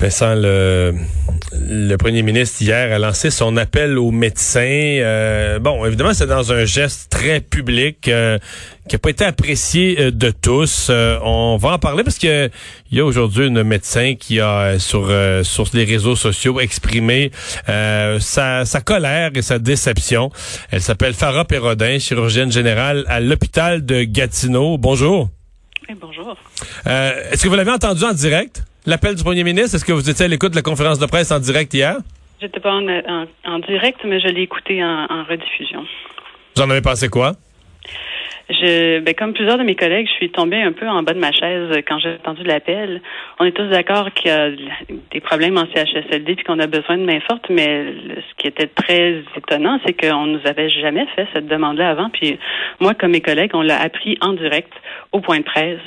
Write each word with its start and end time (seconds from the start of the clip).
Vincent, 0.00 0.36
le, 0.36 0.94
le 1.52 1.96
premier 1.96 2.22
ministre 2.22 2.62
hier 2.62 2.92
a 2.94 3.00
lancé 3.00 3.30
son 3.30 3.56
appel 3.56 3.98
aux 3.98 4.12
médecins. 4.12 4.60
Euh, 4.62 5.58
bon, 5.58 5.84
évidemment, 5.84 6.14
c'est 6.14 6.28
dans 6.28 6.52
un 6.52 6.64
geste 6.64 7.10
très 7.10 7.40
public 7.40 8.06
euh, 8.06 8.38
qui 8.88 8.94
n'a 8.94 9.00
pas 9.00 9.10
été 9.10 9.24
apprécié 9.24 9.96
euh, 9.98 10.10
de 10.12 10.30
tous. 10.30 10.88
on 10.90 11.56
va 11.56 11.70
en 11.72 11.78
parler 11.80 12.04
parce 12.04 12.18
que 12.18 12.48
il 12.92 12.98
y 12.98 13.00
a 13.00 13.04
aujourd'hui 13.04 13.48
une 13.48 13.64
médecin 13.64 14.14
qui 14.14 14.38
a 14.38 14.78
sur 14.78 15.12
sur 15.42 15.64
les 15.74 15.84
réseaux 15.84 16.14
sociaux 16.16 16.60
exprimé 16.60 17.32
sa, 17.66 18.64
sa 18.64 18.80
colère 18.80 19.32
et 19.34 19.42
sa 19.42 19.58
déception. 19.58 20.30
Elle 20.70 20.80
s'appelle 20.80 21.12
Farah 21.12 21.44
Perrodin, 21.44 21.98
chirurgienne 21.98 22.52
générale 22.52 23.04
à 23.08 23.18
l'hôpital 23.18 23.84
de 23.84 24.04
Gatineau. 24.04 24.78
Bonjour. 24.78 25.28
Oui, 25.88 25.96
bonjour. 26.00 26.36
Est-ce 26.86 27.42
que 27.42 27.48
vous 27.48 27.56
l'avez 27.56 27.72
entendu 27.72 28.04
en 28.04 28.12
direct? 28.12 28.62
L'appel 28.88 29.14
du 29.14 29.22
premier 29.22 29.44
ministre? 29.44 29.76
Est-ce 29.76 29.84
que 29.84 29.92
vous 29.92 30.08
étiez 30.08 30.24
à 30.24 30.28
l'écoute 30.28 30.50
de 30.50 30.56
la 30.56 30.62
conférence 30.62 30.98
de 30.98 31.06
presse 31.06 31.30
en 31.30 31.38
direct 31.38 31.72
hier? 31.74 31.98
J'étais 32.40 32.60
pas 32.60 32.72
en, 32.72 33.58
direct, 33.60 34.00
mais 34.04 34.20
je 34.20 34.28
l'ai 34.28 34.42
écouté 34.42 34.82
en, 34.82 35.06
en 35.10 35.24
rediffusion. 35.24 35.84
Vous 36.56 36.62
en 36.62 36.70
avez 36.70 36.80
pensé 36.80 37.08
quoi? 37.08 37.32
Je, 38.50 39.00
ben, 39.00 39.14
comme 39.14 39.34
plusieurs 39.34 39.58
de 39.58 39.62
mes 39.62 39.74
collègues, 39.74 40.06
je 40.06 40.12
suis 40.14 40.30
tombée 40.30 40.62
un 40.62 40.72
peu 40.72 40.88
en 40.88 41.02
bas 41.02 41.12
de 41.12 41.18
ma 41.18 41.32
chaise 41.32 41.70
quand 41.86 41.98
j'ai 41.98 42.14
entendu 42.14 42.44
l'appel. 42.44 43.02
On 43.38 43.44
est 43.44 43.52
tous 43.52 43.68
d'accord 43.68 44.10
qu'il 44.14 44.30
y 44.30 44.34
a 44.34 44.50
des 45.10 45.20
problèmes 45.20 45.58
en 45.58 45.66
CHSLD 45.66 46.34
puis 46.34 46.44
qu'on 46.44 46.58
a 46.58 46.66
besoin 46.66 46.96
de 46.96 47.04
main 47.04 47.20
forte, 47.20 47.50
mais 47.50 47.84
ce 48.16 48.34
qui 48.38 48.48
était 48.48 48.66
très 48.66 49.22
étonnant, 49.36 49.78
c'est 49.84 49.92
qu'on 49.92 50.24
nous 50.24 50.40
avait 50.46 50.70
jamais 50.70 51.06
fait 51.14 51.26
cette 51.34 51.46
demande-là 51.46 51.90
avant. 51.90 52.08
Puis 52.08 52.38
moi, 52.80 52.94
comme 52.94 53.10
mes 53.10 53.20
collègues, 53.20 53.50
on 53.52 53.60
l'a 53.60 53.78
appris 53.78 54.16
en 54.22 54.32
direct 54.32 54.72
au 55.12 55.20
point 55.20 55.38
de 55.38 55.44
presse 55.44 55.78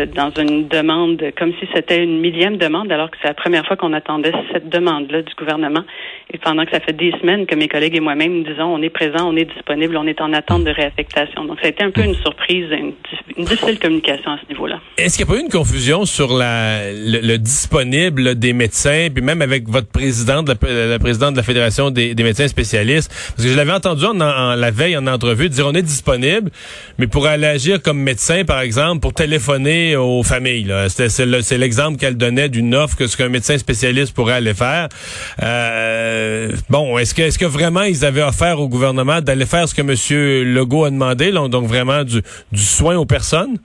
euh, 0.00 0.06
dans 0.06 0.30
une 0.30 0.66
demande 0.68 1.22
comme 1.38 1.52
si 1.60 1.68
c'était 1.74 2.02
une 2.02 2.20
millième 2.20 2.56
demande, 2.56 2.90
alors 2.90 3.10
que 3.10 3.18
c'est 3.20 3.28
la 3.28 3.34
première 3.34 3.66
fois 3.66 3.76
qu'on 3.76 3.92
attendait 3.92 4.32
cette 4.52 4.68
demande-là 4.70 5.22
du 5.22 5.34
gouvernement. 5.34 5.84
Et 6.32 6.38
pendant 6.38 6.64
que 6.64 6.70
ça 6.70 6.80
fait 6.80 6.92
des 6.92 7.12
semaines 7.20 7.46
que 7.46 7.54
mes 7.54 7.68
collègues 7.68 7.96
et 7.96 8.00
moi-même 8.00 8.44
disons 8.44 8.74
on 8.74 8.82
est 8.82 8.90
présent, 8.90 9.28
on 9.28 9.36
est 9.36 9.44
disponible, 9.44 9.96
on 9.96 10.06
est 10.06 10.20
en 10.20 10.32
attente 10.32 10.64
de 10.64 10.70
réaffectation. 10.70 11.44
Donc 11.44 11.60
ça 11.60 11.66
a 11.66 11.70
été 11.70 11.84
un 11.84 11.90
peu 11.90 11.97
une 12.04 12.14
surprise, 12.14 12.66
une, 12.70 13.44
difficile 13.44 13.78
communication 13.78 14.32
à 14.32 14.38
ce 14.42 14.48
niveau-là. 14.48 14.80
Est-ce 14.96 15.16
qu'il 15.16 15.26
n'y 15.26 15.32
a 15.32 15.34
pas 15.34 15.40
eu 15.40 15.44
une 15.44 15.50
confusion 15.50 16.04
sur 16.04 16.28
le, 16.32 17.36
disponible 17.36 18.34
des 18.36 18.52
médecins, 18.52 19.08
puis 19.14 19.22
même 19.22 19.42
avec 19.42 19.68
votre 19.68 19.88
présidente, 19.88 20.48
la, 20.48 20.98
présidente 20.98 21.32
de 21.32 21.36
la 21.36 21.42
Fédération 21.42 21.90
des, 21.90 22.14
médecins 22.16 22.48
spécialistes? 22.48 23.10
Parce 23.36 23.46
que 23.46 23.52
je 23.52 23.56
l'avais 23.56 23.72
entendu 23.72 24.04
en, 24.04 24.14
la 24.14 24.70
veille 24.70 24.96
en 24.96 25.06
entrevue 25.06 25.48
dire 25.48 25.66
on 25.66 25.74
est 25.74 25.82
disponible, 25.82 26.50
mais 26.98 27.06
pour 27.06 27.26
aller 27.26 27.46
agir 27.46 27.82
comme 27.82 27.98
médecin, 27.98 28.44
par 28.44 28.60
exemple, 28.60 29.00
pour 29.00 29.14
téléphoner 29.14 29.96
aux 29.96 30.22
familles. 30.22 30.72
C'est 30.88 31.58
l'exemple 31.58 31.98
qu'elle 31.98 32.16
donnait 32.16 32.48
d'une 32.48 32.74
offre 32.74 32.96
que 32.96 33.06
ce 33.06 33.16
qu'un 33.16 33.28
médecin 33.28 33.58
spécialiste 33.58 34.14
pourrait 34.14 34.34
aller 34.34 34.54
faire. 34.54 34.88
Euh, 35.42 36.52
bon, 36.68 36.98
est-ce 36.98 37.14
que, 37.14 37.22
est-ce 37.22 37.38
que 37.38 37.46
vraiment 37.46 37.82
ils 37.82 38.04
avaient 38.04 38.22
offert 38.22 38.60
au 38.60 38.68
gouvernement 38.68 39.20
d'aller 39.20 39.46
faire 39.46 39.68
ce 39.68 39.74
que 39.74 39.82
M. 39.82 40.54
Legault 40.54 40.84
a 40.84 40.90
demandé, 40.90 41.30
donc 41.30 41.66
vraiment 41.66 41.87
du, 42.04 42.22
du 42.52 42.62
soin 42.62 42.96
aux 42.96 43.06
personnes? 43.06 43.58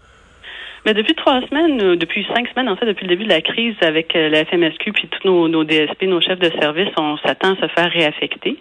Mais 0.86 0.94
depuis 0.94 1.16
trois 1.16 1.40
semaines, 1.48 1.82
euh, 1.82 1.96
depuis 1.96 2.26
cinq 2.34 2.48
semaines, 2.50 2.68
en 2.68 2.76
fait, 2.76 2.86
depuis 2.86 3.06
le 3.06 3.16
début 3.16 3.24
de 3.24 3.30
la 3.30 3.42
crise 3.42 3.76
avec 3.82 4.16
euh, 4.16 4.28
la 4.30 4.44
FMSQ 4.44 4.92
puis 4.92 5.08
tous 5.08 5.26
nos, 5.26 5.48
nos 5.48 5.64
DSP, 5.64 6.04
nos 6.04 6.20
chefs 6.20 6.40
de 6.40 6.52
service, 6.60 6.90
on 6.98 7.18
s'attend 7.18 7.54
à 7.54 7.56
se 7.56 7.68
faire 7.68 7.90
réaffecter. 7.90 8.58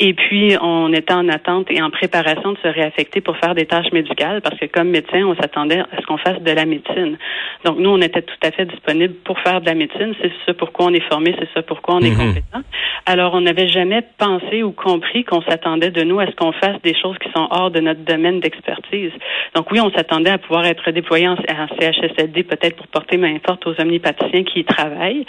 Et 0.00 0.12
puis, 0.12 0.56
on 0.60 0.92
était 0.92 1.14
en 1.14 1.28
attente 1.28 1.68
et 1.70 1.80
en 1.80 1.90
préparation 1.90 2.52
de 2.52 2.58
se 2.58 2.66
réaffecter 2.66 3.20
pour 3.20 3.36
faire 3.36 3.54
des 3.54 3.66
tâches 3.66 3.92
médicales 3.92 4.40
parce 4.40 4.58
que 4.58 4.66
comme 4.66 4.88
médecin, 4.88 5.22
on 5.24 5.36
s'attendait 5.36 5.78
à 5.78 6.00
ce 6.00 6.06
qu'on 6.06 6.18
fasse 6.18 6.40
de 6.40 6.50
la 6.50 6.64
médecine. 6.64 7.16
Donc, 7.64 7.78
nous, 7.78 7.90
on 7.90 8.00
était 8.00 8.22
tout 8.22 8.34
à 8.42 8.50
fait 8.50 8.66
disponible 8.66 9.14
pour 9.24 9.38
faire 9.38 9.60
de 9.60 9.66
la 9.66 9.74
médecine. 9.74 10.12
C'est 10.20 10.32
ça 10.46 10.54
pourquoi 10.54 10.86
on 10.86 10.92
est 10.92 11.08
formé, 11.08 11.36
c'est 11.38 11.48
ça 11.54 11.62
pourquoi 11.62 11.94
on 11.96 12.00
est 12.00 12.10
mhm. 12.10 12.16
compétent. 12.16 12.62
Alors, 13.06 13.34
on 13.34 13.42
n'avait 13.42 13.68
jamais 13.68 14.02
pensé 14.18 14.64
ou 14.64 14.72
compris 14.72 15.22
qu'on 15.22 15.42
s'attendait 15.42 15.90
de 15.90 16.02
nous 16.02 16.18
à 16.18 16.26
ce 16.26 16.32
qu'on 16.32 16.52
fasse 16.52 16.80
des 16.82 16.94
choses 17.00 17.16
qui 17.18 17.30
sont 17.30 17.46
hors 17.50 17.70
de 17.70 17.78
notre 17.78 18.00
domaine 18.00 18.40
d'expertise. 18.40 19.12
Donc, 19.54 19.70
oui, 19.70 19.80
on 19.80 19.92
s'attendait 19.92 20.30
à 20.30 20.38
pouvoir 20.38 20.66
être 20.66 20.90
déployé 20.90 21.28
en, 21.28 21.36
CHSLD 21.36 22.42
peut-être 22.42 22.76
pour 22.76 22.88
porter 22.88 23.16
main 23.16 23.36
forte 23.46 23.66
aux 23.66 23.80
omnipaticiens 23.80 24.42
qui 24.42 24.60
y 24.60 24.64
travaillent, 24.64 25.24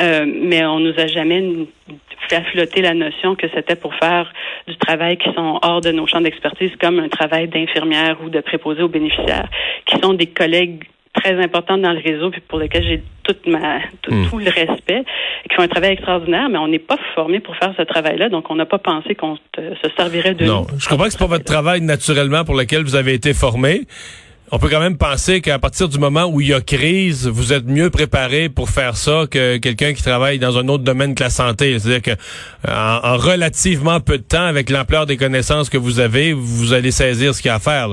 euh, 0.00 0.24
mais 0.26 0.64
on 0.64 0.78
nous 0.78 0.94
a 0.98 1.06
jamais 1.06 1.66
fait 2.28 2.42
flotter 2.52 2.82
la 2.82 2.94
notion 2.94 3.34
que 3.34 3.46
c'était 3.54 3.76
pour 3.76 3.94
faire 3.94 4.03
du 4.66 4.76
travail 4.76 5.16
qui 5.16 5.32
sont 5.34 5.58
hors 5.62 5.80
de 5.80 5.90
nos 5.90 6.06
champs 6.06 6.20
d'expertise, 6.20 6.70
comme 6.80 6.98
un 6.98 7.08
travail 7.08 7.48
d'infirmière 7.48 8.18
ou 8.24 8.30
de 8.30 8.40
préposé 8.40 8.82
aux 8.82 8.88
bénéficiaires, 8.88 9.48
qui 9.86 9.98
sont 10.00 10.14
des 10.14 10.26
collègues 10.26 10.84
très 11.14 11.42
importants 11.42 11.78
dans 11.78 11.92
le 11.92 12.00
réseau, 12.00 12.30
puis 12.30 12.42
pour 12.46 12.58
lesquels 12.58 12.84
j'ai 12.84 13.02
toute 13.22 13.46
ma 13.46 13.78
hmm. 13.78 14.28
tout, 14.28 14.38
le 14.38 14.50
respect, 14.50 15.04
qui 15.48 15.54
font 15.54 15.62
un 15.62 15.68
travail 15.68 15.92
extraordinaire, 15.92 16.48
mais 16.48 16.58
on 16.58 16.68
n'est 16.68 16.78
pas 16.78 16.98
formé 17.14 17.40
pour 17.40 17.56
faire 17.56 17.72
ce 17.76 17.82
travail-là, 17.82 18.28
donc 18.28 18.50
on 18.50 18.56
n'a 18.56 18.66
pas 18.66 18.78
pensé 18.78 19.14
qu'on 19.14 19.36
se 19.56 19.88
servirait 19.96 20.34
de 20.34 20.44
non. 20.44 20.66
Je 20.78 20.88
comprends 20.88 21.04
que 21.04 21.10
c'est 21.10 21.18
pas 21.18 21.26
votre 21.26 21.44
travail 21.44 21.80
naturellement 21.80 22.44
pour 22.44 22.56
lequel 22.56 22.82
vous 22.82 22.96
avez 22.96 23.14
été 23.14 23.32
formé, 23.32 23.82
on 24.52 24.58
peut 24.58 24.68
quand 24.68 24.80
même 24.80 24.98
penser 24.98 25.40
qu'à 25.40 25.58
partir 25.58 25.88
du 25.88 25.98
moment 25.98 26.26
où 26.26 26.40
il 26.40 26.48
y 26.48 26.54
a 26.54 26.60
crise, 26.60 27.26
vous 27.26 27.52
êtes 27.52 27.64
mieux 27.64 27.90
préparé 27.90 28.48
pour 28.48 28.68
faire 28.68 28.96
ça 28.96 29.24
que 29.30 29.56
quelqu'un 29.56 29.94
qui 29.94 30.02
travaille 30.02 30.38
dans 30.38 30.58
un 30.58 30.68
autre 30.68 30.84
domaine 30.84 31.14
que 31.14 31.22
la 31.22 31.30
santé. 31.30 31.78
C'est-à-dire 31.78 32.02
que 32.02 32.20
en, 32.70 33.16
relativement 33.16 34.00
peu 34.00 34.18
de 34.18 34.22
temps, 34.22 34.44
avec 34.44 34.70
l'ampleur 34.70 35.06
des 35.06 35.16
connaissances 35.16 35.70
que 35.70 35.78
vous 35.78 35.98
avez, 35.98 36.34
vous 36.34 36.72
allez 36.72 36.90
saisir 36.90 37.34
ce 37.34 37.40
qu'il 37.40 37.48
y 37.48 37.52
a 37.52 37.56
à 37.56 37.58
faire. 37.58 37.88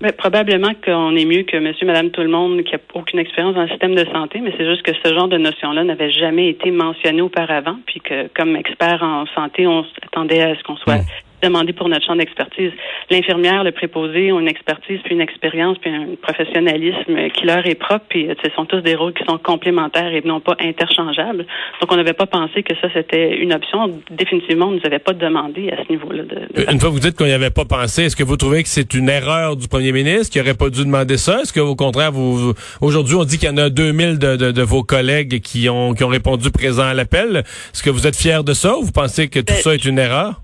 Mais 0.00 0.12
probablement 0.12 0.72
qu'on 0.84 1.16
est 1.16 1.24
mieux 1.24 1.42
que 1.42 1.56
monsieur, 1.56 1.84
madame, 1.84 2.10
tout 2.10 2.20
le 2.20 2.28
monde 2.28 2.62
qui 2.62 2.76
a 2.76 2.78
aucune 2.94 3.18
expérience 3.18 3.56
dans 3.56 3.62
le 3.62 3.68
système 3.68 3.96
de 3.96 4.04
santé, 4.12 4.40
mais 4.40 4.54
c'est 4.56 4.64
juste 4.64 4.82
que 4.82 4.92
ce 5.04 5.12
genre 5.12 5.26
de 5.26 5.38
notion-là 5.38 5.82
n'avait 5.82 6.12
jamais 6.12 6.48
été 6.48 6.70
mentionné 6.70 7.20
auparavant, 7.20 7.76
puis 7.86 8.00
que 8.00 8.28
comme 8.28 8.54
expert 8.54 9.02
en 9.02 9.26
santé, 9.34 9.66
on 9.66 9.84
s'attendait 10.00 10.40
à 10.42 10.54
ce 10.54 10.62
qu'on 10.62 10.76
soit 10.76 11.00
demander 11.42 11.72
pour 11.72 11.88
notre 11.88 12.04
champ 12.06 12.16
d'expertise. 12.16 12.72
L'infirmière, 13.10 13.64
le 13.64 13.72
préposé 13.72 14.32
ont 14.32 14.40
une 14.40 14.48
expertise, 14.48 15.00
puis 15.04 15.14
une 15.14 15.20
expérience, 15.20 15.78
puis 15.78 15.90
un 15.90 16.06
professionnalisme 16.20 17.30
qui 17.34 17.46
leur 17.46 17.66
est 17.66 17.74
propre, 17.74 18.04
puis 18.08 18.28
ce 18.42 18.50
sont 18.52 18.64
tous 18.64 18.80
des 18.80 18.94
rôles 18.94 19.14
qui 19.14 19.24
sont 19.24 19.38
complémentaires 19.38 20.12
et 20.12 20.22
non 20.24 20.40
pas 20.40 20.56
interchangeables. 20.60 21.46
Donc, 21.80 21.92
on 21.92 21.96
n'avait 21.96 22.12
pas 22.12 22.26
pensé 22.26 22.62
que 22.62 22.74
ça, 22.80 22.88
c'était 22.92 23.36
une 23.36 23.52
option. 23.52 24.00
Définitivement, 24.10 24.66
on 24.66 24.70
ne 24.72 24.76
nous 24.76 24.86
avait 24.86 24.98
pas 24.98 25.12
demandé 25.12 25.70
à 25.70 25.84
ce 25.84 25.90
niveau-là. 25.90 26.22
De, 26.24 26.72
Une 26.72 26.80
fois 26.80 26.88
que 26.88 26.94
vous 26.94 27.00
dites 27.00 27.16
qu'on 27.16 27.26
n'y 27.26 27.32
avait 27.32 27.50
pas 27.50 27.64
pensé, 27.64 28.04
est-ce 28.04 28.16
que 28.16 28.24
vous 28.24 28.36
trouvez 28.36 28.62
que 28.62 28.68
c'est 28.68 28.94
une 28.94 29.08
erreur 29.08 29.56
du 29.56 29.68
premier 29.68 29.92
ministre 29.92 30.32
qui 30.32 30.38
n'aurait 30.38 30.54
pas 30.54 30.70
dû 30.70 30.84
demander 30.84 31.16
ça? 31.16 31.40
Est-ce 31.42 31.52
que, 31.52 31.60
au 31.60 31.76
contraire, 31.76 32.12
vous, 32.12 32.52
aujourd'hui, 32.80 33.14
on 33.14 33.24
dit 33.24 33.38
qu'il 33.38 33.48
y 33.48 33.52
en 33.52 33.56
a 33.56 33.70
2000 33.70 34.18
de, 34.18 34.36
de, 34.36 34.50
de, 34.52 34.62
vos 34.62 34.82
collègues 34.82 35.40
qui 35.40 35.68
ont, 35.68 35.94
qui 35.94 36.04
ont 36.04 36.08
répondu 36.08 36.50
présent 36.50 36.84
à 36.84 36.94
l'appel. 36.94 37.36
Est-ce 37.36 37.82
que 37.82 37.90
vous 37.90 38.06
êtes 38.06 38.16
fiers 38.16 38.42
de 38.44 38.52
ça 38.52 38.76
ou 38.76 38.82
vous 38.82 38.92
pensez 38.92 39.28
que 39.28 39.40
tout 39.40 39.54
ben, 39.54 39.62
ça 39.62 39.74
est 39.74 39.84
une 39.84 39.98
erreur? 39.98 40.40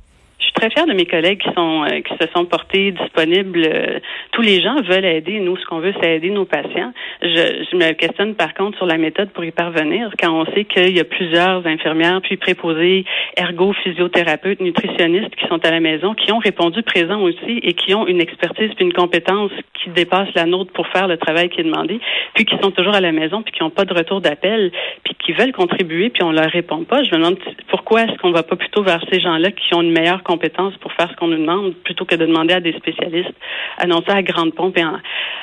Très 0.64 0.70
fière 0.70 0.86
de 0.86 0.94
mes 0.94 1.04
collègues 1.04 1.42
qui 1.42 1.52
sont 1.54 1.84
euh, 1.84 2.00
qui 2.00 2.14
se 2.18 2.26
sont 2.32 2.46
portés 2.46 2.92
disponibles. 2.92 3.62
Euh, 3.66 3.98
tous 4.32 4.40
les 4.40 4.62
gens 4.62 4.80
veulent 4.80 5.04
aider. 5.04 5.38
Nous, 5.40 5.56
ce 5.58 5.64
qu'on 5.66 5.80
veut, 5.80 5.92
c'est 6.00 6.16
aider 6.16 6.30
nos 6.30 6.46
patients. 6.46 6.92
Je, 7.20 7.66
je, 7.70 7.76
me 7.76 7.92
questionne 7.92 8.34
par 8.34 8.54
contre 8.54 8.78
sur 8.78 8.86
la 8.86 8.96
méthode 8.96 9.30
pour 9.30 9.44
y 9.44 9.50
parvenir. 9.50 10.10
Quand 10.18 10.32
on 10.32 10.46
sait 10.54 10.64
qu'il 10.64 10.96
y 10.96 11.00
a 11.00 11.04
plusieurs 11.04 11.66
infirmières, 11.66 12.22
puis 12.22 12.38
préposées, 12.38 13.04
ergo, 13.36 13.74
physiothérapeutes, 13.82 14.60
nutritionnistes 14.60 15.34
qui 15.36 15.46
sont 15.48 15.62
à 15.66 15.70
la 15.70 15.80
maison, 15.80 16.14
qui 16.14 16.32
ont 16.32 16.38
répondu 16.38 16.82
présent 16.82 17.20
aussi 17.20 17.58
et 17.62 17.74
qui 17.74 17.94
ont 17.94 18.06
une 18.06 18.22
expertise 18.22 18.70
puis 18.74 18.86
une 18.86 18.94
compétence 18.94 19.50
qui 19.74 19.90
dépasse 19.90 20.28
la 20.34 20.46
nôtre 20.46 20.72
pour 20.72 20.86
faire 20.88 21.08
le 21.08 21.18
travail 21.18 21.50
qui 21.50 21.60
est 21.60 21.64
demandé, 21.64 22.00
puis 22.34 22.46
qui 22.46 22.56
sont 22.62 22.70
toujours 22.70 22.94
à 22.94 23.02
la 23.02 23.12
maison 23.12 23.42
puis 23.42 23.52
qui 23.52 23.62
n'ont 23.62 23.70
pas 23.70 23.84
de 23.84 23.92
retour 23.92 24.22
d'appel, 24.22 24.72
puis 25.04 25.14
qui 25.14 25.32
veulent 25.32 25.52
contribuer 25.52 26.08
puis 26.08 26.22
on 26.22 26.32
leur 26.32 26.48
répond 26.48 26.84
pas. 26.84 27.02
Je 27.02 27.10
me 27.10 27.16
demande 27.16 27.38
pourquoi 27.68 28.04
est-ce 28.04 28.16
qu'on 28.18 28.32
va 28.32 28.42
pas 28.42 28.56
plutôt 28.56 28.82
vers 28.82 29.04
ces 29.12 29.20
gens-là 29.20 29.50
qui 29.50 29.74
ont 29.74 29.82
une 29.82 29.92
meilleure 29.92 30.22
compétence 30.22 30.53
pour 30.80 30.92
faire 30.92 31.10
ce 31.10 31.16
qu'on 31.16 31.28
nous 31.28 31.38
demande 31.38 31.74
plutôt 31.84 32.04
que 32.04 32.14
de 32.14 32.26
demander 32.26 32.54
à 32.54 32.60
des 32.60 32.72
spécialistes. 32.72 33.34
Annoncer 33.78 34.10
à 34.10 34.22
grande 34.22 34.54
pompe 34.54 34.78
et 34.78 34.84
en, 34.84 34.98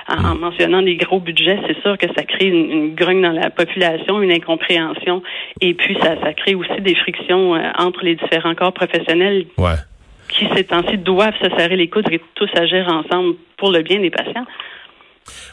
en, 0.08 0.36
mentionnant 0.36 0.82
des 0.82 0.96
gros 0.96 1.20
budgets, 1.20 1.60
c'est 1.68 1.80
sûr 1.82 1.98
que 1.98 2.08
ça 2.16 2.24
crée 2.24 2.48
une, 2.48 2.96
grogne 2.96 3.22
dans 3.22 3.32
la 3.32 3.50
population, 3.50 4.22
une 4.22 4.32
incompréhension 4.32 5.22
et 5.60 5.74
puis 5.74 5.98
ça, 6.02 6.16
ça 6.22 6.34
crée 6.34 6.56
aussi 6.56 6.82
des 6.82 6.96
frictions 6.96 7.56
euh, 7.56 7.60
entre 7.78 8.04
les 8.04 8.16
différents 8.16 8.56
corps 8.56 8.74
professionnels. 8.74 9.46
Qui, 10.30 10.48
ces 10.56 10.64
temps-ci, 10.64 10.98
doivent 10.98 11.36
se 11.42 11.50
serrer 11.58 11.76
les 11.76 11.90
coudes 11.90 12.08
et 12.10 12.22
tous 12.36 12.50
agir 12.56 12.88
ensemble 12.88 13.36
pour 13.58 13.70
le 13.70 13.82
bien 13.82 14.00
des 14.00 14.10
patients. 14.10 14.46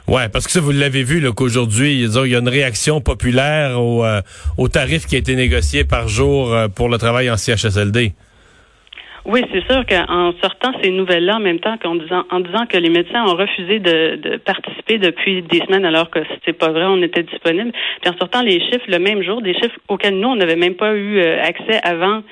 Oui, 0.07 0.23
parce 0.33 0.47
que 0.47 0.53
ça, 0.53 0.61
vous 0.61 0.71
l'avez 0.71 1.03
vu, 1.03 1.21
qu'aujourd'hui, 1.33 2.03
il 2.03 2.31
y 2.31 2.37
a 2.37 2.39
une 2.39 2.49
réaction 2.49 3.01
populaire 3.01 3.81
au, 3.81 4.05
euh, 4.05 4.23
au 4.57 4.69
tarif 4.69 5.07
qui 5.07 5.17
a 5.17 5.19
été 5.19 5.37
négocié 5.37 5.85
par 5.85 6.09
jour 6.09 6.53
euh, 6.55 6.69
pour 6.69 6.89
le 6.89 6.97
travail 6.97 7.31
en 7.31 7.37
CHSLD. 7.37 8.15
Oui, 9.29 9.45
c'est 9.53 9.63
sûr 9.71 9.85
qu'en 9.85 10.33
sortant 10.41 10.73
ces 10.83 10.91
nouvelles-là 10.91 11.37
en 11.37 11.41
même 11.41 11.61
temps 11.61 11.77
qu'en 11.77 11.97
disant 11.97 12.25
en 12.31 12.41
disant 12.41 12.65
que 12.65 12.79
les 12.79 12.89
médecins 12.89 13.27
ont 13.27 13.37
refusé 13.37 13.79
de, 13.79 14.39
participer 14.39 14.97
depuis 14.97 15.43
des 15.43 15.59
semaines 15.59 15.85
alors 15.85 16.09
que 16.09 16.21
c'était 16.33 16.55
pas 16.55 16.71
vrai, 16.71 16.87
on 16.87 17.03
était 17.03 17.25
disponible. 17.25 17.73
Puis 18.01 18.11
en 18.11 18.17
sortant 18.17 18.41
les 18.41 18.59
chiffres 18.59 18.87
le 18.89 18.99
même 18.99 19.23
jour, 19.23 19.43
des 19.43 19.53
chiffres 19.53 19.79
auxquels 19.89 20.19
nous 20.19 20.29
on 20.29 20.37
n'avait 20.37 20.57
même 20.57 20.77
pas 20.77 20.95
eu 20.95 21.19
euh, 21.19 21.43
accès 21.43 21.79
avant 21.83 22.23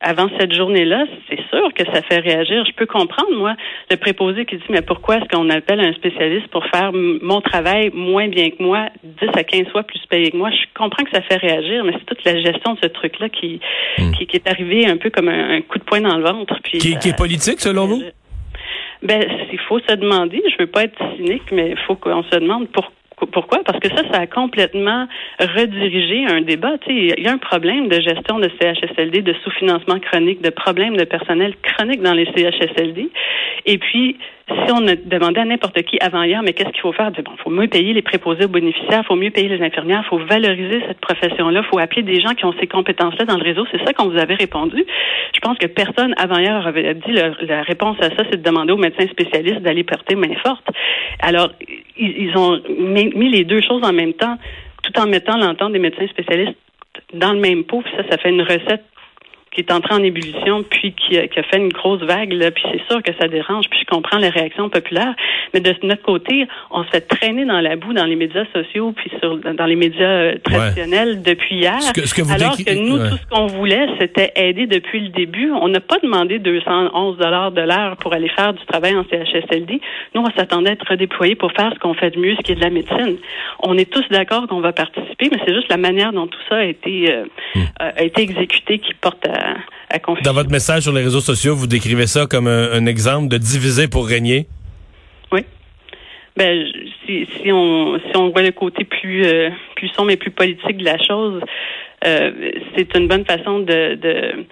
avant 0.00 0.28
cette 0.38 0.54
journée-là, 0.54 1.04
c'est 1.28 1.40
sûr 1.48 1.72
que 1.74 1.84
ça 1.92 2.02
fait 2.02 2.18
réagir. 2.18 2.64
Je 2.66 2.72
peux 2.72 2.86
comprendre, 2.86 3.34
moi, 3.34 3.54
le 3.90 3.96
préposé 3.96 4.44
qui 4.44 4.56
dit, 4.56 4.64
mais 4.70 4.82
pourquoi 4.82 5.16
est-ce 5.16 5.28
qu'on 5.28 5.48
appelle 5.50 5.80
un 5.80 5.92
spécialiste 5.94 6.48
pour 6.48 6.64
faire 6.66 6.92
mon 6.92 7.40
travail 7.40 7.90
moins 7.94 8.28
bien 8.28 8.50
que 8.50 8.62
moi, 8.62 8.88
10 9.02 9.28
à 9.34 9.44
15 9.44 9.68
fois 9.68 9.82
plus 9.82 10.00
payé 10.08 10.30
que 10.30 10.36
moi? 10.36 10.50
Je 10.50 10.66
comprends 10.74 11.04
que 11.04 11.10
ça 11.10 11.22
fait 11.22 11.36
réagir, 11.36 11.84
mais 11.84 11.92
c'est 11.92 12.04
toute 12.04 12.24
la 12.24 12.40
gestion 12.40 12.74
de 12.74 12.78
ce 12.82 12.88
truc-là 12.88 13.28
qui, 13.28 13.60
hmm. 13.98 14.12
qui, 14.12 14.36
est 14.36 14.48
arrivé 14.48 14.86
un 14.86 14.96
peu 14.96 15.10
comme 15.10 15.28
un, 15.28 15.60
coup 15.62 15.78
de 15.78 15.84
poing 15.84 16.00
dans 16.00 16.16
le 16.16 16.24
ventre. 16.24 16.58
Puis 16.62 16.78
qui, 16.78 16.98
qui 16.98 17.08
est 17.08 17.16
politique, 17.16 17.60
selon 17.60 17.86
vous? 17.86 18.02
Ben, 19.02 19.22
il 19.52 19.60
faut 19.60 19.78
se 19.80 19.94
demander, 19.94 20.42
je 20.50 20.56
veux 20.58 20.66
pas 20.66 20.84
être 20.84 20.98
cynique, 21.16 21.52
mais 21.52 21.70
il 21.70 21.78
faut 21.86 21.96
qu'on 21.96 22.22
se 22.24 22.36
demande 22.36 22.68
pourquoi 22.68 22.95
pourquoi? 23.16 23.62
Parce 23.64 23.80
que 23.80 23.88
ça, 23.88 24.02
ça 24.12 24.20
a 24.20 24.26
complètement 24.26 25.08
redirigé 25.40 26.26
un 26.26 26.42
débat. 26.42 26.74
Il 26.86 27.18
y 27.18 27.26
a 27.26 27.32
un 27.32 27.38
problème 27.38 27.88
de 27.88 28.00
gestion 28.00 28.38
de 28.38 28.50
CHSLD, 28.60 29.22
de 29.22 29.34
sous-financement 29.42 29.98
chronique, 30.00 30.42
de 30.42 30.50
problèmes 30.50 30.96
de 30.96 31.04
personnel 31.04 31.54
chronique 31.62 32.02
dans 32.02 32.12
les 32.12 32.26
CHSLD. 32.26 33.08
Et 33.64 33.78
puis, 33.78 34.18
si 34.48 34.72
on 34.72 34.86
a 34.86 34.94
demandé 34.94 35.40
à 35.40 35.44
n'importe 35.44 35.82
qui 35.82 35.98
avant 35.98 36.22
hier, 36.22 36.40
mais 36.42 36.52
qu'est-ce 36.52 36.70
qu'il 36.70 36.80
faut 36.80 36.92
faire? 36.92 37.10
Ben, 37.10 37.22
bon, 37.24 37.32
il 37.36 37.42
faut 37.42 37.50
mieux 37.50 37.66
payer 37.66 37.92
les 37.92 38.02
préposés 38.02 38.44
aux 38.44 38.48
bénéficiaires, 38.48 39.00
il 39.02 39.06
faut 39.06 39.16
mieux 39.16 39.30
payer 39.30 39.48
les 39.48 39.64
infirmières, 39.64 40.02
il 40.04 40.08
faut 40.08 40.18
valoriser 40.18 40.84
cette 40.86 41.00
profession-là, 41.00 41.62
il 41.64 41.68
faut 41.68 41.80
appeler 41.80 42.02
des 42.02 42.20
gens 42.20 42.32
qui 42.34 42.44
ont 42.44 42.54
ces 42.60 42.68
compétences-là 42.68 43.24
dans 43.24 43.36
le 43.36 43.42
réseau. 43.42 43.66
C'est 43.72 43.84
ça 43.84 43.92
qu'on 43.92 44.08
vous 44.08 44.18
avait 44.18 44.34
répondu. 44.34 44.84
Je 45.34 45.40
pense 45.40 45.58
que 45.58 45.66
personne 45.66 46.14
avant 46.16 46.38
hier 46.38 46.64
avait 46.64 46.94
dit 46.94 47.12
la 47.12 47.62
réponse 47.62 47.96
à 48.00 48.10
ça, 48.10 48.22
c'est 48.30 48.36
de 48.36 48.42
demander 48.42 48.72
aux 48.72 48.76
médecins 48.76 49.08
spécialistes 49.08 49.62
d'aller 49.62 49.82
porter 49.82 50.14
main 50.14 50.34
forte. 50.44 50.66
Alors, 51.20 51.50
ils, 51.96 52.36
ont 52.36 52.60
mis 52.78 53.30
les 53.30 53.42
deux 53.42 53.60
choses 53.60 53.82
en 53.82 53.92
même 53.92 54.14
temps, 54.14 54.36
tout 54.82 54.96
en 55.00 55.06
mettant 55.06 55.36
l'entente 55.36 55.72
des 55.72 55.80
médecins 55.80 56.06
spécialistes 56.06 56.56
dans 57.14 57.32
le 57.32 57.40
même 57.40 57.64
pot. 57.64 57.82
ça, 57.96 58.04
ça 58.08 58.18
fait 58.18 58.30
une 58.30 58.42
recette 58.42 58.84
qui 59.56 59.62
est 59.62 59.72
entré 59.72 59.94
en 59.94 60.02
ébullition, 60.02 60.62
puis 60.62 60.92
qui 60.92 61.16
a, 61.16 61.26
qui 61.28 61.38
a 61.38 61.42
fait 61.42 61.56
une 61.56 61.70
grosse 61.70 62.02
vague, 62.02 62.32
là, 62.32 62.50
puis 62.50 62.62
c'est 62.70 62.82
sûr 62.90 63.02
que 63.02 63.10
ça 63.18 63.26
dérange, 63.26 63.70
puis 63.70 63.80
je 63.80 63.86
comprends 63.86 64.18
les 64.18 64.28
réactions 64.28 64.68
populaires, 64.68 65.14
mais 65.54 65.60
de 65.60 65.74
notre 65.82 66.02
côté, 66.02 66.46
on 66.70 66.84
se 66.84 66.90
fait 66.90 67.00
traîner 67.00 67.46
dans 67.46 67.62
la 67.62 67.76
boue 67.76 67.94
dans 67.94 68.04
les 68.04 68.16
médias 68.16 68.44
sociaux, 68.52 68.92
puis 68.94 69.10
sur 69.18 69.38
dans 69.38 69.64
les 69.64 69.76
médias 69.76 70.04
euh, 70.04 70.34
traditionnels 70.44 71.22
depuis 71.22 71.56
hier, 71.56 71.80
ce 71.80 71.92
que, 71.94 72.06
ce 72.06 72.14
que 72.14 72.20
vous 72.20 72.34
alors 72.34 72.54
que 72.54 72.74
nous, 72.74 72.98
tout 72.98 73.16
ce 73.16 73.26
qu'on 73.30 73.46
voulait, 73.46 73.88
c'était 73.98 74.30
aider 74.36 74.66
depuis 74.66 75.00
le 75.00 75.08
début. 75.08 75.50
On 75.52 75.68
n'a 75.68 75.80
pas 75.80 75.98
demandé 76.02 76.38
211 76.38 77.16
dollars 77.16 77.52
de 77.52 77.62
l'heure 77.62 77.96
pour 77.96 78.12
aller 78.12 78.28
faire 78.28 78.52
du 78.52 78.64
travail 78.66 78.94
en 78.94 79.04
CHSLD. 79.04 79.80
Nous, 80.14 80.20
on 80.20 80.30
s'attendait 80.36 80.70
à 80.70 80.72
être 80.74 80.86
redéployés 80.86 81.34
pour 81.34 81.52
faire 81.52 81.72
ce 81.72 81.78
qu'on 81.78 81.94
fait 81.94 82.10
de 82.10 82.18
mieux, 82.18 82.34
ce 82.36 82.42
qui 82.42 82.52
est 82.52 82.56
de 82.56 82.60
la 82.60 82.70
médecine. 82.70 83.16
On 83.60 83.78
est 83.78 83.90
tous 83.90 84.04
d'accord 84.10 84.46
qu'on 84.48 84.60
va 84.60 84.72
participer, 84.72 85.30
mais 85.32 85.38
c'est 85.46 85.54
juste 85.54 85.70
la 85.70 85.78
manière 85.78 86.12
dont 86.12 86.26
tout 86.26 86.40
ça 86.50 86.56
a 86.56 86.64
été, 86.64 87.10
euh, 87.10 87.24
hmm. 87.54 87.60
a 87.78 88.02
été 88.02 88.20
exécuté 88.20 88.78
qui 88.80 88.92
porte 88.94 89.26
à 89.26 89.45
dans 90.24 90.32
votre 90.32 90.50
message 90.50 90.82
sur 90.82 90.92
les 90.92 91.02
réseaux 91.02 91.20
sociaux, 91.20 91.54
vous 91.54 91.66
décrivez 91.66 92.06
ça 92.06 92.26
comme 92.26 92.46
un, 92.46 92.86
exemple 92.86 93.28
de 93.28 93.38
diviser 93.38 93.88
pour 93.88 94.06
régner? 94.06 94.46
Oui. 95.32 95.40
Ben, 96.36 96.66
si, 97.04 97.26
si, 97.36 97.52
on 97.52 97.98
si 97.98 98.16
on 98.16 98.30
voit 98.30 98.42
le 98.42 98.52
côté 98.52 98.84
plus 98.84 99.24
euh, 99.24 99.50
plus 99.76 99.88
sombre 99.88 100.10
et 100.10 100.16
plus 100.16 100.30
politique 100.30 100.76
de 100.76 100.84
la 100.84 100.98
chose, 100.98 101.42
euh, 102.04 102.50
c'est 102.76 102.94
une 102.96 103.08
bonne 103.08 103.24
façon 103.24 103.60
de, 103.60 103.94
de, 103.94 104.46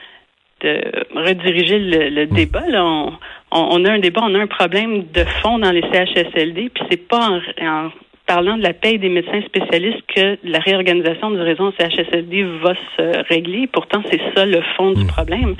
de 0.60 0.80
rediriger 1.14 1.78
le, 1.78 2.26
hmm. 2.26 2.34
débat. 2.34 2.66
Là. 2.68 2.84
On, 2.84 3.12
on, 3.50 3.84
a 3.84 3.92
un 3.92 3.98
débat, 3.98 4.22
on 4.24 4.34
a 4.34 4.38
un 4.38 4.46
problème 4.46 5.04
de 5.12 5.24
fond 5.42 5.58
dans 5.58 5.70
les 5.70 5.82
CHSLD, 5.82 6.70
puis 6.74 6.84
c'est 6.90 7.08
pas 7.08 7.40
en 7.60 7.90
parlant 8.26 8.56
de 8.56 8.62
la 8.62 8.72
paye 8.72 8.98
des 8.98 9.08
médecins 9.08 9.42
spécialistes 9.42 10.02
que 10.14 10.38
la 10.44 10.58
réorganisation 10.58 11.30
du 11.30 11.40
réseau 11.40 11.72
CHSLD 11.78 12.44
va 12.62 12.74
se 12.96 13.28
régler. 13.28 13.66
Pourtant, 13.66 14.02
c'est 14.10 14.20
ça 14.34 14.46
le 14.46 14.62
fond 14.76 14.92
du 14.92 15.04
hmm. 15.04 15.08
problème. 15.08 15.56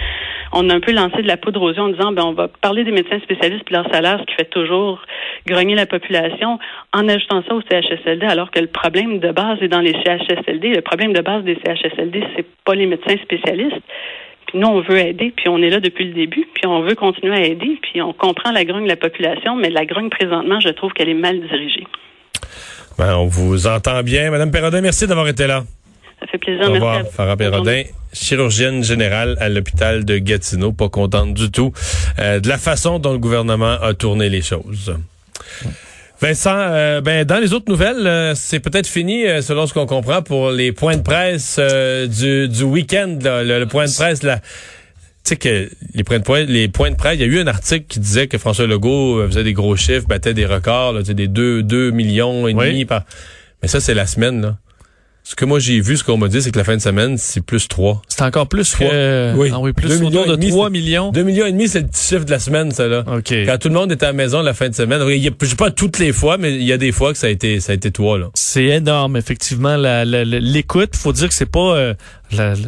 On 0.52 0.70
a 0.70 0.74
un 0.74 0.80
peu 0.80 0.92
lancé 0.92 1.20
de 1.20 1.26
la 1.26 1.36
poudre 1.36 1.62
aux 1.62 1.72
yeux 1.72 1.80
en 1.80 1.88
disant, 1.88 2.12
ben, 2.12 2.22
on 2.24 2.32
va 2.32 2.48
parler 2.48 2.84
des 2.84 2.92
médecins 2.92 3.20
spécialistes 3.20 3.64
et 3.70 3.74
leur 3.74 3.90
salaire, 3.92 4.18
ce 4.20 4.24
qui 4.24 4.34
fait 4.34 4.50
toujours 4.50 5.02
grogner 5.46 5.74
la 5.74 5.86
population, 5.86 6.58
en 6.92 7.08
ajoutant 7.08 7.42
ça 7.46 7.54
au 7.54 7.60
CHSLD, 7.60 8.24
alors 8.24 8.50
que 8.50 8.60
le 8.60 8.68
problème 8.68 9.18
de 9.18 9.30
base 9.30 9.60
est 9.60 9.68
dans 9.68 9.80
les 9.80 9.92
CHSLD. 9.92 10.74
Le 10.74 10.80
problème 10.80 11.12
de 11.12 11.20
base 11.20 11.44
des 11.44 11.58
CHSLD, 11.64 12.24
c'est 12.36 12.46
pas 12.64 12.74
les 12.74 12.86
médecins 12.86 13.16
spécialistes. 13.22 13.82
Puis 14.46 14.58
nous, 14.58 14.68
on 14.68 14.80
veut 14.80 14.98
aider, 14.98 15.32
puis 15.36 15.48
on 15.48 15.58
est 15.58 15.70
là 15.70 15.80
depuis 15.80 16.06
le 16.06 16.14
début, 16.14 16.46
puis 16.54 16.66
on 16.66 16.80
veut 16.80 16.94
continuer 16.94 17.34
à 17.34 17.40
aider, 17.40 17.78
puis 17.82 18.00
on 18.00 18.12
comprend 18.12 18.52
la 18.52 18.64
grogne 18.64 18.84
de 18.84 18.88
la 18.88 18.96
population, 18.96 19.56
mais 19.56 19.70
la 19.70 19.84
grogne 19.84 20.08
présentement, 20.08 20.60
je 20.60 20.68
trouve 20.70 20.92
qu'elle 20.92 21.08
est 21.08 21.14
mal 21.14 21.40
dirigée. 21.40 21.84
Ben, 22.98 23.16
on 23.16 23.26
vous 23.26 23.66
entend 23.66 24.02
bien. 24.02 24.30
Madame 24.30 24.50
Perrodin, 24.50 24.80
merci 24.80 25.06
d'avoir 25.06 25.28
été 25.28 25.46
là. 25.46 25.64
Ça 26.20 26.26
fait 26.26 26.38
plaisir. 26.38 26.70
Au 26.70 26.72
revoir, 26.72 26.96
merci 26.96 27.12
Farah 27.12 27.36
Perrodin, 27.36 27.82
chirurgienne 28.12 28.84
générale 28.84 29.36
à 29.40 29.48
l'hôpital 29.48 30.04
de 30.04 30.18
Gatineau. 30.18 30.72
Pas 30.72 30.88
contente 30.88 31.34
du 31.34 31.50
tout 31.50 31.72
euh, 32.18 32.40
de 32.40 32.48
la 32.48 32.58
façon 32.58 32.98
dont 32.98 33.12
le 33.12 33.18
gouvernement 33.18 33.76
a 33.82 33.94
tourné 33.94 34.28
les 34.28 34.42
choses. 34.42 34.94
Vincent, 36.20 36.56
euh, 36.56 37.00
ben 37.00 37.24
dans 37.24 37.38
les 37.38 37.52
autres 37.52 37.68
nouvelles, 37.68 38.06
euh, 38.06 38.34
c'est 38.34 38.60
peut-être 38.60 38.86
fini 38.86 39.24
selon 39.42 39.66
ce 39.66 39.74
qu'on 39.74 39.86
comprend 39.86 40.22
pour 40.22 40.50
les 40.50 40.72
points 40.72 40.96
de 40.96 41.02
presse 41.02 41.58
du, 41.58 42.48
du 42.48 42.62
week-end, 42.62 43.18
le, 43.22 43.64
point 43.64 43.86
de 43.86 43.94
presse 43.94 44.22
là 44.22 44.40
tu 45.24 45.30
sais 45.30 45.36
que 45.36 45.70
les 45.94 46.04
points 46.04 46.18
de 46.18 46.52
les 46.52 46.68
points 46.68 46.90
de 46.90 46.96
presse, 46.96 47.14
il 47.14 47.20
y 47.20 47.24
a 47.24 47.26
eu 47.26 47.40
un 47.40 47.46
article 47.46 47.86
qui 47.88 47.98
disait 47.98 48.26
que 48.26 48.36
François 48.36 48.66
Legault 48.66 49.20
euh, 49.20 49.26
faisait 49.26 49.44
des 49.44 49.54
gros 49.54 49.74
chiffres, 49.74 50.06
battait 50.06 50.34
des 50.34 50.44
records, 50.44 50.92
là, 50.92 51.02
des 51.02 51.28
2, 51.28 51.62
2 51.62 51.90
millions 51.92 52.46
et 52.46 52.52
demi 52.52 52.84
par. 52.84 53.04
Mais 53.62 53.68
ça, 53.68 53.80
c'est 53.80 53.94
la 53.94 54.06
semaine, 54.06 54.42
là. 54.42 54.56
Ce 55.26 55.34
que 55.34 55.46
moi 55.46 55.58
j'ai 55.58 55.80
vu, 55.80 55.96
ce 55.96 56.04
qu'on 56.04 56.18
m'a 56.18 56.28
dit, 56.28 56.42
c'est 56.42 56.50
que 56.50 56.58
la 56.58 56.64
fin 56.64 56.76
de 56.76 56.82
semaine, 56.82 57.16
c'est 57.16 57.40
plus 57.40 57.66
3. 57.66 58.02
C'est 58.08 58.20
encore 58.20 58.46
plus 58.46 58.74
que... 58.74 59.34
Oui. 59.34 59.48
Ah 59.50 59.58
oui, 59.58 59.72
plus 59.72 59.88
2 59.88 59.98
millions 60.00 60.26
de 60.26 60.36
3 60.36 60.68
millions. 60.68 61.12
2 61.12 61.22
millions 61.22 61.46
et 61.46 61.52
demi, 61.52 61.66
c'est 61.66 61.80
le 61.80 61.86
petit 61.86 62.06
chiffre 62.08 62.26
de 62.26 62.30
la 62.30 62.38
semaine, 62.38 62.70
ça, 62.72 62.86
là. 62.86 63.04
OK. 63.06 63.32
Quand 63.46 63.56
tout 63.56 63.68
le 63.68 63.74
monde 63.74 63.90
était 63.90 64.04
à 64.04 64.10
la 64.10 64.12
maison 64.12 64.42
la 64.42 64.52
fin 64.52 64.68
de 64.68 64.74
semaine. 64.74 65.00
Il 65.08 65.24
y 65.24 65.28
a, 65.28 65.30
pas 65.56 65.70
toutes 65.70 65.98
les 65.98 66.12
fois, 66.12 66.36
mais 66.36 66.54
il 66.54 66.64
y 66.64 66.74
a 66.74 66.76
des 66.76 66.92
fois 66.92 67.12
que 67.12 67.18
ça 67.18 67.28
a 67.28 67.30
été, 67.30 67.58
ça 67.60 67.72
a 67.72 67.74
été 67.74 67.90
3, 67.90 68.18
là. 68.18 68.26
C'est 68.34 68.64
énorme, 68.64 69.16
effectivement. 69.16 69.78
L'écoute, 69.78 70.94
faut 70.94 71.14
dire 71.14 71.28
que 71.28 71.34
c'est 71.34 71.50
pas, 71.50 71.74
euh, 71.74 71.94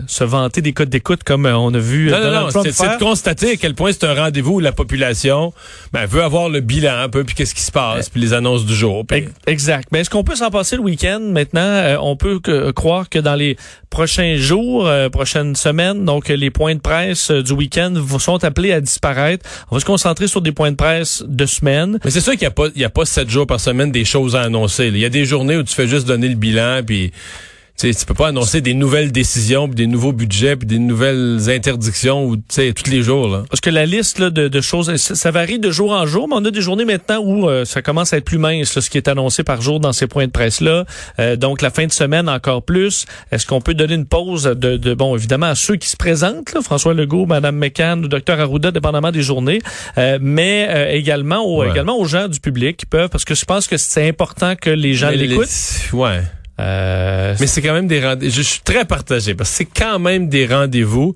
se 0.07 0.25
vanter 0.25 0.61
des 0.63 0.73
codes 0.73 0.89
d'écoute 0.89 1.23
comme 1.25 1.47
euh, 1.47 1.57
on 1.57 1.73
a 1.75 1.79
vu. 1.79 2.11
Non, 2.11 2.21
non, 2.21 2.31
non, 2.31 2.51
c'est 2.51 2.95
de 2.95 2.99
constater 2.99 3.53
à 3.53 3.57
quel 3.57 3.75
point 3.75 3.93
c'est 3.93 4.05
un 4.05 4.15
rendez-vous 4.15 4.55
où 4.55 4.61
la 4.61 4.73
population 4.73 5.53
ben, 5.93 6.07
veut 6.07 6.23
avoir 6.23 6.49
le 6.49 6.61
bilan 6.61 6.99
un 6.99 7.09
peu, 7.09 7.25
puis 7.25 7.35
qu'est-ce 7.35 7.55
qui 7.55 7.63
se 7.63 7.73
passe, 7.73 8.09
puis 8.09 8.21
les 8.21 8.33
annonces 8.33 8.65
du 8.65 8.75
jour. 8.75 9.05
Exact. 9.47 9.89
Mais 9.93 10.01
est-ce 10.01 10.11
qu'on 10.11 10.25
peut 10.25 10.37
s'en 10.37 10.51
passer 10.51 10.77
le 10.77 10.83
week-end? 10.83 11.21
Maintenant? 11.21 11.61
Euh, 11.61 11.97
on 12.01 12.17
peut 12.17 12.41
croire 12.75 13.09
que 13.09 13.19
dans 13.19 13.35
les 13.35 13.57
prochains 13.91 14.37
jours, 14.37 14.87
euh, 14.87 15.09
prochaines 15.09 15.57
semaines, 15.57 16.05
donc 16.05 16.29
les 16.29 16.51
points 16.51 16.75
de 16.75 16.81
presse 16.81 17.31
du 17.31 17.53
week-end 17.53 17.95
sont 18.19 18.43
appelés 18.45 18.73
à 18.73 18.81
disparaître. 18.81 19.49
On 19.71 19.77
va 19.77 19.81
se 19.81 19.87
concentrer 19.87 20.29
sur 20.29 20.41
des 20.41 20.53
points 20.53 20.71
de 20.71 20.77
presse 20.77 21.25
de 21.27 21.47
semaine. 21.47 21.99
Mais 22.05 22.11
c'est 22.11 22.21
sûr 22.21 22.33
qu'il 22.33 22.43
n'y 22.43 22.47
a 22.47 22.51
pas, 22.51 22.67
il 22.75 22.81
y 22.81 22.85
a 22.85 22.91
pas 22.91 23.05
sept 23.05 23.29
jours 23.29 23.47
par 23.47 23.61
semaine 23.61 23.93
des 23.93 24.05
choses 24.05 24.37
à 24.37 24.43
annoncer. 24.43 24.89
Il 24.89 24.99
y 24.99 25.05
a 25.05 25.09
des 25.09 25.25
journées 25.25 25.57
où 25.57 25.63
tu 25.63 25.75
fais 25.75 25.87
juste 25.87 26.07
donner 26.07 26.29
le 26.29 26.35
bilan, 26.35 26.83
puis 26.85 27.13
tu 27.77 27.95
tu 27.95 28.07
peux 28.07 28.15
pas 28.15 28.29
annoncer 28.29 28.61
des 28.61 28.75
nouvelles 28.75 29.13
décisions, 29.13 29.69
des 29.69 29.87
nouveaux 29.87 30.13
budgets, 30.13 30.57
puis 30.57 30.67
des 30.67 30.79
nouvelles 30.79 31.41
interdictions 31.49 32.25
ou 32.25 32.37
tous 32.37 32.91
les 32.91 33.03
jours. 33.03 33.29
Là. 33.29 33.45
Parce 33.51 33.61
que 33.61 33.71
la 33.71 33.85
liste 33.85 34.19
là, 34.19 34.31
de, 34.31 34.49
de, 34.49 34.61
choses, 34.61 34.95
ça, 34.97 35.31
varie 35.31 35.59
de 35.59 35.71
jour 35.71 35.93
en 35.93 36.07
jour, 36.07 36.27
mais 36.29 36.37
on 36.37 36.45
a 36.45 36.51
des 36.51 36.63
journées 36.63 36.85
maintenant 36.87 37.19
où 37.19 37.49
euh, 37.49 37.65
ça 37.65 37.83
commence 37.83 38.13
à 38.13 38.17
être 38.17 38.25
plus 38.25 38.39
mince, 38.39 38.79
ce 38.79 38.91
qui 38.91 38.97
est 38.97 39.09
annoncé 39.09 39.45
par 39.45 39.61
jour 39.61 39.79
dans 39.79 39.93
ces 39.93 40.07
points 40.07 40.27
de 40.27 40.33
presse-là. 40.33 40.87
Euh, 41.19 41.37
donc 41.37 41.61
la 41.61 41.71
fin 41.71 41.87
de 41.87 41.93
semaine 41.93 42.29
encore 42.29 42.63
plus. 42.63 43.05
Est-ce 43.31 43.47
qu'on 43.47 43.61
peut 43.61 43.75
donner 43.75 43.95
une 43.95 44.07
pause 44.07 44.45
de, 44.45 44.77
de, 44.77 44.95
bon, 44.95 45.15
évidemment, 45.15 45.47
à 45.47 45.55
ceux 45.55 45.77
qui 45.77 45.89
se 45.89 45.97
présentent, 45.97 46.55
là, 46.55 46.63
François 46.63 46.95
Legault, 46.95 47.27
Madame 47.27 47.57
McCann, 47.57 48.01
le 48.01 48.09
docteur 48.09 48.41
Arruda, 48.41 48.71
dépendamment 48.71 49.13
des 49.13 49.23
journées, 49.23 49.61
euh, 49.99 50.19
mais 50.21 50.97
également, 50.97 51.45
aux, 51.45 51.65
également 51.65 51.99
aux 51.99 52.07
gens 52.07 52.29
du 52.29 52.41
public 52.41 52.77
qui 52.77 52.87
peuvent, 52.87 53.11
parce 53.11 53.25
que 53.25 53.35
je 53.35 53.45
pense 53.45 53.67
que 53.67 53.77
c'est 53.77 54.09
important 54.09 54.55
que 54.57 54.71
les 54.71 54.95
gens 54.95 55.11
l'écoutent. 55.11 55.49
Ouais. 55.93 56.23
Euh, 56.59 57.35
mais 57.39 57.47
c'est 57.47 57.63
quand 57.63 57.75
même 57.75 57.87
des 57.87 58.03
rendez-vous. 58.03 58.35
Je 58.35 58.43
suis 58.43 58.61
très 58.61 58.85
partagé 58.85 59.35
parce 59.35 59.51
que 59.51 59.57
c'est 59.57 59.65
quand 59.67 59.99
même 59.99 60.29
des 60.29 60.47
rendez-vous. 60.47 61.15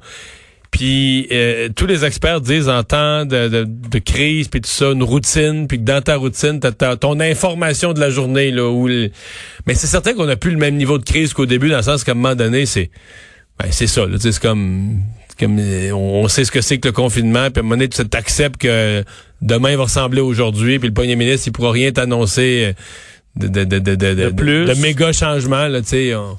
Puis 0.70 1.26
euh, 1.32 1.68
tous 1.74 1.86
les 1.86 2.04
experts 2.04 2.40
disent 2.40 2.68
en 2.68 2.84
temps 2.84 3.24
de, 3.24 3.64
de, 3.66 3.98
crise 3.98 4.46
puis 4.46 4.60
tout 4.60 4.70
ça, 4.70 4.92
une 4.92 5.02
routine, 5.02 5.66
puis 5.66 5.78
que 5.78 5.82
dans 5.82 6.00
ta 6.00 6.16
routine, 6.16 6.60
t'as 6.60 6.96
ton 6.96 7.18
information 7.18 7.92
de 7.92 7.98
la 7.98 8.10
journée 8.10 8.52
là. 8.52 8.70
Où 8.70 8.86
Mais 9.66 9.74
c'est 9.74 9.88
certain 9.88 10.14
qu'on 10.14 10.26
n'a 10.26 10.36
plus 10.36 10.52
le 10.52 10.58
même 10.58 10.76
niveau 10.76 10.98
de 10.98 11.04
crise 11.04 11.32
qu'au 11.32 11.46
début, 11.46 11.70
dans 11.70 11.78
le 11.78 11.82
sens 11.82 12.04
qu'à 12.04 12.12
un 12.12 12.14
moment 12.14 12.36
donné, 12.36 12.66
c'est 12.66 12.90
ben, 13.58 13.66
c'est 13.72 13.88
ça. 13.88 14.06
C'est 14.20 14.38
comme 14.38 15.00
comme 15.40 15.58
on 15.58 16.28
sait 16.28 16.44
ce 16.44 16.52
que 16.52 16.60
c'est 16.60 16.78
que 16.78 16.88
le 16.88 16.92
confinement, 16.92 17.50
puis 17.50 17.58
à 17.58 17.60
un 17.60 17.62
moment 17.62 17.76
donné, 17.76 17.88
tu 17.88 18.02
acceptes 18.12 18.60
que 18.60 19.02
demain 19.42 19.74
va 19.76 19.84
ressembler 19.84 20.20
aujourd'hui, 20.20 20.78
puis 20.78 20.88
le 20.88 20.94
premier 20.94 21.16
ministre 21.16 21.48
il 21.48 21.52
pourra 21.52 21.72
rien 21.72 21.90
t'annoncer. 21.90 22.74
De, 23.48 23.64
de, 23.64 23.78
de, 23.78 23.94
de, 23.94 24.28
plus. 24.30 24.66
de 24.66 24.74
méga 24.74 25.12
changement, 25.12 25.66
là, 25.68 25.80
tu 25.80 25.88
sais. 25.88 26.14
On... 26.14 26.36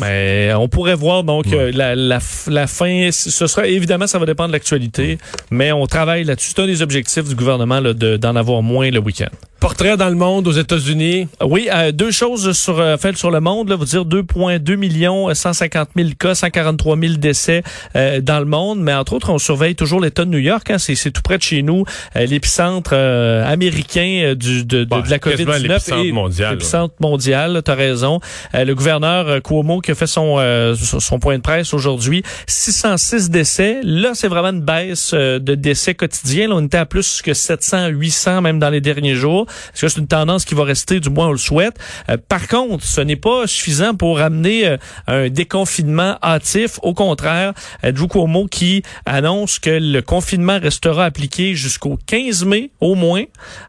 Mais 0.00 0.52
on 0.54 0.68
pourrait 0.68 0.94
voir 0.94 1.24
donc 1.24 1.46
euh, 1.52 1.70
la, 1.72 1.94
la, 1.94 2.18
la, 2.48 2.66
fin. 2.66 3.08
Ce 3.12 3.46
sera 3.46 3.66
évidemment, 3.66 4.06
ça 4.06 4.18
va 4.18 4.26
dépendre 4.26 4.48
de 4.48 4.52
l'actualité, 4.52 5.18
mais 5.50 5.72
on 5.72 5.86
travaille 5.86 6.24
là-dessus. 6.24 6.52
C'est 6.54 6.62
un 6.62 6.66
des 6.66 6.82
objectifs 6.82 7.24
du 7.24 7.34
gouvernement 7.34 7.80
d'en 7.80 8.36
avoir 8.36 8.62
moins 8.62 8.90
le 8.90 8.98
week-end. 8.98 9.30
Portrait 9.58 9.96
dans 9.96 10.10
le 10.10 10.14
monde 10.14 10.46
aux 10.48 10.52
États-Unis. 10.52 11.28
Oui, 11.40 11.68
euh, 11.72 11.90
deux 11.90 12.10
choses 12.10 12.52
sur 12.52 12.78
euh, 12.78 12.98
faites 12.98 13.16
sur 13.16 13.30
le 13.30 13.40
monde. 13.40 13.70
Là, 13.70 13.76
vous 13.76 13.86
dire 13.86 14.04
2,2 14.04 14.76
millions, 14.76 15.32
150 15.32 15.88
000 15.96 16.10
cas, 16.18 16.34
143 16.34 16.98
000 16.98 17.14
décès 17.14 17.62
euh, 17.96 18.20
dans 18.20 18.38
le 18.38 18.44
monde. 18.44 18.80
Mais 18.80 18.92
entre 18.92 19.14
autres, 19.14 19.30
on 19.30 19.38
surveille 19.38 19.74
toujours 19.74 20.00
l'État 20.00 20.26
de 20.26 20.30
New 20.30 20.38
York. 20.38 20.70
Hein, 20.70 20.76
c'est 20.78 21.10
tout 21.10 21.22
près 21.22 21.38
de 21.38 21.42
chez 21.42 21.62
nous, 21.62 21.84
euh, 22.16 22.26
l'épicentre 22.26 22.92
américain 22.92 24.34
du, 24.36 24.64
de, 24.64 24.84
de, 24.84 25.00
de 25.00 25.10
la 25.10 25.18
COVID-19. 25.18 25.62
L'épicentre 25.62 26.12
mondial. 26.12 26.52
L'épicentre 26.52 26.94
mondial, 27.00 27.62
tu 27.64 27.70
as 27.70 27.74
raison. 27.74 28.20
le 28.52 28.74
gouverneur 28.74 29.42
Cuomo 29.42 29.80
qui 29.80 29.92
a 29.92 29.94
fait 29.94 30.06
son, 30.06 30.36
son 30.76 31.18
point 31.18 31.38
de 31.38 31.42
presse 31.42 31.72
aujourd'hui. 31.72 32.22
606 32.46 33.30
décès. 33.30 33.80
Là, 33.82 34.10
c'est 34.12 34.28
vraiment 34.28 34.50
une 34.50 34.60
baisse 34.60 35.14
de 35.14 35.54
décès 35.54 35.94
quotidiens. 35.94 36.48
Là, 36.48 36.56
on 36.56 36.64
était 36.64 36.76
à 36.76 36.86
plus 36.86 37.22
que 37.22 37.32
700, 37.32 37.88
800 37.88 38.42
même 38.42 38.58
dans 38.58 38.70
les 38.70 38.82
derniers 38.82 39.14
jours. 39.14 39.45
Est-ce 39.46 39.82
que 39.82 39.88
c'est 39.88 40.00
une 40.00 40.06
tendance 40.06 40.44
qui 40.44 40.54
va 40.54 40.64
rester, 40.64 41.00
du 41.00 41.10
moins 41.10 41.28
on 41.28 41.32
le 41.32 41.38
souhaite? 41.38 41.76
Euh, 42.08 42.16
par 42.16 42.48
contre, 42.48 42.84
ce 42.84 43.00
n'est 43.00 43.16
pas 43.16 43.46
suffisant 43.46 43.94
pour 43.94 44.20
amener 44.20 44.66
euh, 44.66 44.76
un 45.06 45.28
déconfinement 45.28 46.16
hâtif. 46.22 46.78
Au 46.82 46.94
contraire, 46.94 47.52
Drew 47.82 48.08
Cuomo 48.08 48.46
qui 48.46 48.82
annonce 49.04 49.58
que 49.58 49.70
le 49.70 50.00
confinement 50.02 50.58
restera 50.60 51.04
appliqué 51.04 51.54
jusqu'au 51.54 51.98
15 52.06 52.44
mai 52.44 52.70
au 52.80 52.94
moins? 52.94 53.24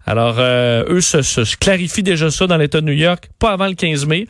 Alors, 0.06 0.36
euh, 0.40 0.84
eux 0.90 1.02
se, 1.02 1.22
se, 1.22 1.56
clarifient 1.58 2.04
déjà 2.04 2.30
ça 2.32 2.48
dans 2.48 2.58
l'État 2.58 2.82
de 2.82 2.86
New 2.86 2.94
York, 2.94 3.30
pas 3.40 3.52
avant 3.52 3.68
le 3.68 3.74
15 3.74 4.06
mai. 4.06 4.28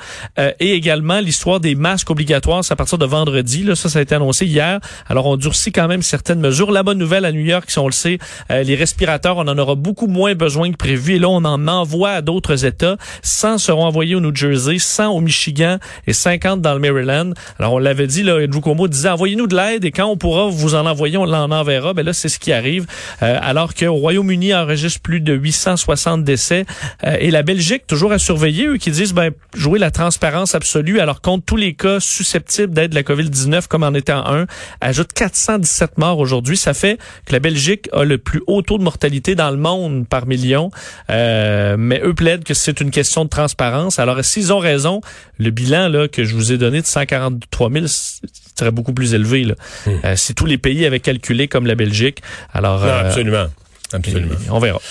et 0.59 0.73
également 0.73 1.19
l'histoire 1.19 1.59
des 1.59 1.75
masques 1.75 2.09
obligatoires, 2.09 2.63
c'est 2.63 2.73
à 2.73 2.75
partir 2.75 2.97
de 2.97 3.05
vendredi. 3.05 3.63
Là, 3.63 3.75
ça, 3.75 3.89
ça 3.89 3.99
a 3.99 4.01
été 4.01 4.15
annoncé 4.15 4.45
hier. 4.45 4.79
Alors, 5.07 5.25
on 5.25 5.37
durcit 5.37 5.71
quand 5.71 5.87
même 5.87 6.01
certaines 6.01 6.39
mesures. 6.39 6.71
La 6.71 6.83
bonne 6.83 6.97
nouvelle 6.97 7.25
à 7.25 7.31
New 7.31 7.41
York, 7.41 7.69
si 7.69 7.79
on 7.79 7.87
le 7.87 7.93
sait, 7.93 8.19
les 8.49 8.75
respirateurs, 8.75 9.37
on 9.37 9.47
en 9.47 9.57
aura 9.57 9.75
beaucoup 9.75 10.07
moins 10.07 10.35
besoin 10.35 10.71
que 10.71 10.77
prévu. 10.77 11.15
Et 11.15 11.19
en 11.45 11.67
envoie 11.67 12.11
à 12.11 12.21
d'autres 12.21 12.65
États. 12.65 12.97
100 13.23 13.57
seront 13.57 13.85
envoyés 13.85 14.15
au 14.15 14.19
New 14.19 14.35
Jersey, 14.35 14.79
100 14.79 15.09
au 15.09 15.21
Michigan 15.21 15.77
et 16.05 16.13
50 16.13 16.61
dans 16.61 16.73
le 16.73 16.79
Maryland. 16.79 17.33
Alors, 17.59 17.73
on 17.73 17.79
l'avait 17.79 18.07
dit, 18.07 18.23
là, 18.23 18.37
Andrew 18.37 18.87
disait, 18.87 19.09
envoyez-nous 19.09 19.47
de 19.47 19.55
l'aide 19.55 19.85
et 19.85 19.91
quand 19.91 20.05
on 20.05 20.17
pourra 20.17 20.47
vous 20.49 20.75
en 20.75 20.85
envoyer, 20.85 21.17
on 21.17 21.25
l'en 21.25 21.51
enverra. 21.51 21.93
Ben 21.93 22.05
là, 22.05 22.13
c'est 22.13 22.29
ce 22.29 22.39
qui 22.39 22.51
arrive. 22.51 22.85
Euh, 23.21 23.37
alors 23.41 23.73
qu'au 23.73 23.93
Royaume-Uni 23.93 24.53
enregistre 24.53 25.01
plus 25.01 25.21
de 25.21 25.33
860 25.33 26.23
décès. 26.23 26.65
Euh, 27.03 27.17
et 27.19 27.31
la 27.31 27.43
Belgique, 27.43 27.87
toujours 27.87 28.11
à 28.11 28.19
surveiller, 28.19 28.67
eux 28.67 28.77
qui 28.77 28.91
disent, 28.91 29.13
ben, 29.13 29.31
jouer 29.55 29.79
la 29.79 29.91
transparence 29.91 30.55
absolue. 30.55 30.99
Alors, 30.99 31.21
contre 31.21 31.45
tous 31.45 31.55
les 31.55 31.73
cas 31.73 31.99
susceptibles 31.99 32.73
d'être 32.73 32.93
la 32.93 33.03
COVID-19, 33.03 33.67
comme 33.67 33.83
en 33.83 33.93
étant 33.93 34.25
un, 34.25 34.45
ajoute 34.81 35.13
417 35.13 35.97
morts 35.97 36.19
aujourd'hui. 36.19 36.57
Ça 36.57 36.73
fait 36.73 36.97
que 37.25 37.33
la 37.33 37.39
Belgique 37.39 37.89
a 37.93 38.03
le 38.03 38.17
plus 38.17 38.41
haut 38.47 38.61
taux 38.61 38.77
de 38.77 38.83
mortalité 38.83 39.35
dans 39.35 39.51
le 39.51 39.57
monde 39.57 40.07
par 40.07 40.25
million. 40.25 40.71
Euh, 41.09 41.26
euh, 41.27 41.75
mais 41.77 42.01
eux 42.03 42.13
plaident 42.13 42.43
que 42.43 42.53
c'est 42.53 42.79
une 42.81 42.91
question 42.91 43.25
de 43.25 43.29
transparence. 43.29 43.99
Alors, 43.99 44.23
s'ils 44.23 44.53
ont 44.53 44.59
raison, 44.59 45.01
le 45.37 45.51
bilan 45.51 45.89
là, 45.89 46.07
que 46.07 46.23
je 46.23 46.33
vous 46.35 46.51
ai 46.51 46.57
donné 46.57 46.81
de 46.81 46.87
143 46.87 47.71
000 47.71 47.85
serait 47.87 48.71
beaucoup 48.71 48.93
plus 48.93 49.13
élevé. 49.13 49.43
Là. 49.43 49.55
Hmm. 49.85 49.91
Euh, 50.05 50.15
si 50.15 50.33
tous 50.33 50.45
les 50.45 50.57
pays 50.57 50.85
avaient 50.85 50.99
calculé 50.99 51.47
comme 51.47 51.67
la 51.67 51.75
Belgique, 51.75 52.21
alors... 52.53 52.79
Non, 52.79 52.87
euh, 52.87 53.05
absolument. 53.05 53.47
Absolument. 53.93 54.35
On 54.49 54.59
verra. 54.59 54.81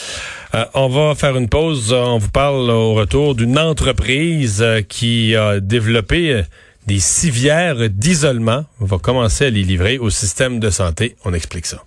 on 0.74 0.88
va 0.88 1.14
faire 1.14 1.36
une 1.36 1.48
pause. 1.48 1.92
On 1.92 2.18
vous 2.18 2.30
parle 2.30 2.70
au 2.70 2.94
retour 2.94 3.34
d'une 3.34 3.58
entreprise 3.58 4.64
qui 4.88 5.36
a 5.36 5.60
développé 5.60 6.42
des 6.86 6.98
civières 6.98 7.90
d'isolement. 7.90 8.64
On 8.80 8.86
va 8.86 8.98
commencer 8.98 9.46
à 9.46 9.50
les 9.50 9.64
livrer 9.64 9.98
au 9.98 10.08
système 10.08 10.58
de 10.58 10.70
santé. 10.70 11.16
On 11.26 11.34
explique 11.34 11.66
ça. 11.66 11.82